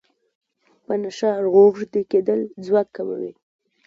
په 0.85 0.93
نشه 1.01 1.31
روږدی 1.45 2.01
کیدل 2.11 2.39
ځواک 2.65 2.87
کموي. 2.95 3.31